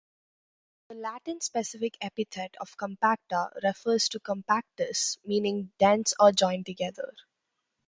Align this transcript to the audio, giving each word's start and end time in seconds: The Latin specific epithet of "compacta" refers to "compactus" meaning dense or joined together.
The 0.89 0.95
Latin 0.95 1.41
specific 1.41 1.95
epithet 2.01 2.55
of 2.59 2.75
"compacta" 2.75 3.51
refers 3.61 4.09
to 4.09 4.19
"compactus" 4.19 5.19
meaning 5.25 5.71
dense 5.77 6.15
or 6.19 6.31
joined 6.31 6.65
together. 6.65 7.13